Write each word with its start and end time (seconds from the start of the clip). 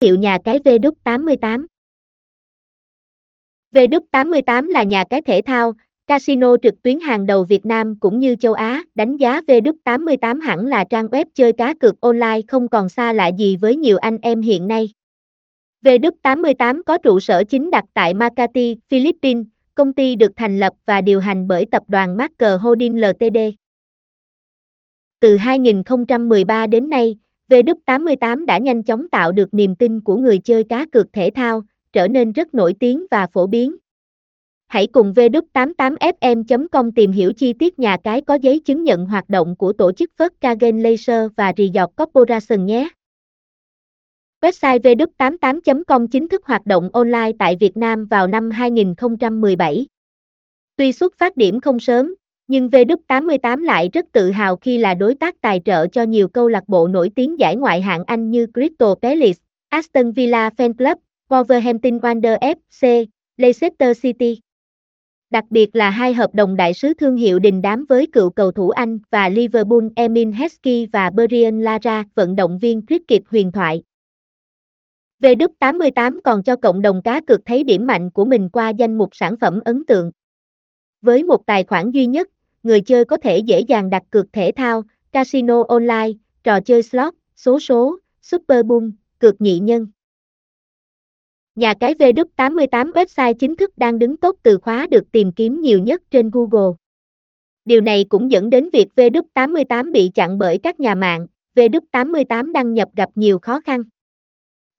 hiệu 0.00 0.16
nhà 0.16 0.38
cái 0.44 0.58
V88. 0.58 1.66
V88 3.74 4.68
là 4.68 4.82
nhà 4.82 5.04
cái 5.10 5.22
thể 5.22 5.40
thao, 5.46 5.72
casino 6.06 6.56
trực 6.62 6.82
tuyến 6.82 7.00
hàng 7.00 7.26
đầu 7.26 7.44
Việt 7.44 7.66
Nam 7.66 7.98
cũng 8.00 8.18
như 8.18 8.36
châu 8.36 8.52
Á, 8.52 8.84
đánh 8.94 9.16
giá 9.16 9.40
V88 9.40 10.40
hẳn 10.40 10.66
là 10.66 10.84
trang 10.84 11.06
web 11.06 11.24
chơi 11.34 11.52
cá 11.52 11.74
cược 11.74 12.00
online 12.00 12.40
không 12.48 12.68
còn 12.68 12.88
xa 12.88 13.12
lạ 13.12 13.28
gì 13.28 13.56
với 13.56 13.76
nhiều 13.76 13.96
anh 13.96 14.18
em 14.22 14.40
hiện 14.40 14.68
nay. 14.68 14.90
V88 15.84 16.82
có 16.86 16.98
trụ 16.98 17.20
sở 17.20 17.44
chính 17.44 17.70
đặt 17.70 17.84
tại 17.94 18.14
Makati, 18.14 18.76
Philippines, 18.88 19.46
công 19.74 19.92
ty 19.92 20.14
được 20.14 20.32
thành 20.36 20.58
lập 20.58 20.72
và 20.86 21.00
điều 21.00 21.20
hành 21.20 21.48
bởi 21.48 21.66
tập 21.70 21.82
đoàn 21.88 22.16
Marker 22.16 22.60
Holding 22.60 23.00
Ltd. 23.00 23.38
Từ 25.20 25.36
2013 25.36 26.66
đến 26.66 26.90
nay, 26.90 27.16
V88 27.48 28.44
đã 28.44 28.58
nhanh 28.58 28.82
chóng 28.82 29.08
tạo 29.08 29.32
được 29.32 29.54
niềm 29.54 29.74
tin 29.76 30.00
của 30.00 30.16
người 30.16 30.38
chơi 30.38 30.64
cá 30.64 30.86
cược 30.92 31.12
thể 31.12 31.30
thao, 31.34 31.62
trở 31.92 32.08
nên 32.08 32.32
rất 32.32 32.54
nổi 32.54 32.74
tiếng 32.80 33.06
và 33.10 33.26
phổ 33.26 33.46
biến. 33.46 33.76
Hãy 34.66 34.86
cùng 34.86 35.12
v88fm.com 35.12 36.92
tìm 36.92 37.12
hiểu 37.12 37.32
chi 37.32 37.52
tiết 37.52 37.78
nhà 37.78 37.96
cái 38.04 38.20
có 38.20 38.34
giấy 38.34 38.60
chứng 38.60 38.84
nhận 38.84 39.06
hoạt 39.06 39.28
động 39.28 39.56
của 39.56 39.72
tổ 39.72 39.92
chức 39.92 40.10
First 40.18 40.30
Kagen 40.40 40.82
Laser 40.82 41.30
và 41.36 41.52
Resort 41.56 41.90
Corporation 41.96 42.66
nhé. 42.66 42.88
Website 44.40 44.78
v88.com 44.78 46.08
chính 46.08 46.28
thức 46.28 46.44
hoạt 46.44 46.66
động 46.66 46.90
online 46.92 47.32
tại 47.38 47.56
Việt 47.60 47.76
Nam 47.76 48.06
vào 48.06 48.26
năm 48.26 48.50
2017. 48.50 49.86
Tuy 50.76 50.92
xuất 50.92 51.14
phát 51.18 51.36
điểm 51.36 51.60
không 51.60 51.80
sớm, 51.80 52.14
nhưng 52.48 52.68
V88 52.68 53.62
lại 53.64 53.90
rất 53.92 54.06
tự 54.12 54.30
hào 54.30 54.56
khi 54.56 54.78
là 54.78 54.94
đối 54.94 55.14
tác 55.14 55.40
tài 55.40 55.60
trợ 55.64 55.86
cho 55.86 56.02
nhiều 56.02 56.28
câu 56.28 56.48
lạc 56.48 56.68
bộ 56.68 56.88
nổi 56.88 57.10
tiếng 57.16 57.38
giải 57.38 57.56
ngoại 57.56 57.80
hạng 57.80 58.04
Anh 58.04 58.30
như 58.30 58.46
Crystal 58.54 58.88
Palace, 59.02 59.40
Aston 59.68 60.12
Villa 60.12 60.50
Fan 60.56 60.72
Club, 60.74 60.98
Wolverhampton 61.28 62.00
Wanderers 62.00 62.54
FC, 62.70 63.06
Leicester 63.36 64.00
City. 64.02 64.40
Đặc 65.30 65.44
biệt 65.50 65.76
là 65.76 65.90
hai 65.90 66.14
hợp 66.14 66.34
đồng 66.34 66.56
đại 66.56 66.74
sứ 66.74 66.94
thương 66.94 67.16
hiệu 67.16 67.38
đình 67.38 67.62
đám 67.62 67.84
với 67.88 68.06
cựu 68.12 68.30
cầu 68.30 68.52
thủ 68.52 68.70
Anh 68.70 68.98
và 69.10 69.28
Liverpool 69.28 69.84
Emin 69.96 70.32
Heskey 70.32 70.86
và 70.92 71.10
Brian 71.10 71.60
Lara, 71.60 72.04
vận 72.14 72.36
động 72.36 72.58
viên 72.58 72.86
cricket 72.86 73.22
huyền 73.30 73.52
thoại. 73.52 73.82
V88 75.22 76.20
còn 76.24 76.42
cho 76.42 76.56
cộng 76.56 76.82
đồng 76.82 77.02
cá 77.02 77.20
cược 77.20 77.40
thấy 77.44 77.64
điểm 77.64 77.86
mạnh 77.86 78.10
của 78.10 78.24
mình 78.24 78.48
qua 78.48 78.70
danh 78.70 78.98
mục 78.98 79.08
sản 79.12 79.36
phẩm 79.40 79.60
ấn 79.64 79.84
tượng. 79.84 80.10
Với 81.02 81.24
một 81.24 81.46
tài 81.46 81.64
khoản 81.64 81.90
duy 81.90 82.06
nhất, 82.06 82.28
người 82.68 82.80
chơi 82.80 83.04
có 83.04 83.16
thể 83.16 83.38
dễ 83.38 83.60
dàng 83.60 83.90
đặt 83.90 84.02
cược 84.10 84.32
thể 84.32 84.52
thao, 84.56 84.82
casino 85.12 85.64
online, 85.68 86.08
trò 86.44 86.60
chơi 86.60 86.82
slot, 86.82 87.14
số 87.36 87.60
số, 87.60 87.98
super 88.22 88.66
boom, 88.66 88.92
cược 89.18 89.40
nhị 89.40 89.58
nhân. 89.58 89.86
Nhà 91.54 91.74
cái 91.80 91.94
V88 91.94 92.92
website 92.92 93.34
chính 93.34 93.56
thức 93.56 93.78
đang 93.78 93.98
đứng 93.98 94.16
top 94.16 94.36
từ 94.42 94.58
khóa 94.58 94.86
được 94.90 95.12
tìm 95.12 95.32
kiếm 95.32 95.60
nhiều 95.60 95.78
nhất 95.78 96.02
trên 96.10 96.30
Google. 96.30 96.76
Điều 97.64 97.80
này 97.80 98.04
cũng 98.08 98.30
dẫn 98.30 98.50
đến 98.50 98.68
việc 98.72 98.88
V88 98.96 99.92
bị 99.92 100.10
chặn 100.14 100.38
bởi 100.38 100.58
các 100.58 100.80
nhà 100.80 100.94
mạng, 100.94 101.26
V88 101.54 102.52
đăng 102.52 102.74
nhập 102.74 102.88
gặp 102.96 103.10
nhiều 103.14 103.38
khó 103.38 103.60
khăn. 103.60 103.82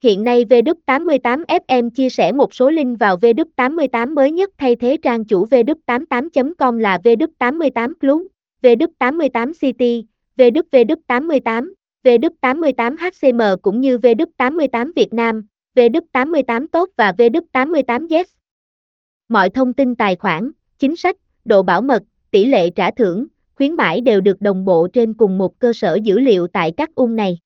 Hiện 0.02 0.24
nay 0.24 0.44
V88FM 0.44 1.90
chia 1.90 2.10
sẻ 2.10 2.32
một 2.32 2.54
số 2.54 2.70
link 2.70 2.98
vào 2.98 3.16
V88 3.16 4.14
mới 4.14 4.32
nhất 4.32 4.50
thay 4.58 4.76
thế 4.76 4.96
trang 5.02 5.24
chủ 5.24 5.46
V88.com 5.46 6.78
là 6.78 6.98
V88 7.04 7.92
Club, 8.00 8.22
V88 8.62 9.52
City, 9.60 10.04
V88, 10.36 11.72
V88 12.04 12.96
HCM 12.96 13.40
cũng 13.62 13.80
như 13.80 13.98
V88 13.98 14.92
Việt 14.96 15.12
Nam, 15.12 15.46
V88 15.76 16.66
tốt 16.72 16.88
và 16.96 17.12
V88 17.18 18.06
Yes. 18.10 18.28
Mọi 19.28 19.50
thông 19.50 19.72
tin 19.72 19.94
tài 19.94 20.16
khoản, 20.16 20.50
chính 20.78 20.96
sách, 20.96 21.16
độ 21.44 21.62
bảo 21.62 21.82
mật, 21.82 22.02
tỷ 22.30 22.44
lệ 22.44 22.70
trả 22.70 22.90
thưởng, 22.90 23.26
khuyến 23.54 23.74
mãi 23.74 24.00
đều 24.00 24.20
được 24.20 24.40
đồng 24.40 24.64
bộ 24.64 24.88
trên 24.92 25.14
cùng 25.14 25.38
một 25.38 25.58
cơ 25.58 25.72
sở 25.72 25.98
dữ 26.02 26.18
liệu 26.18 26.46
tại 26.46 26.72
các 26.76 26.94
ung 26.94 27.16
này. 27.16 27.38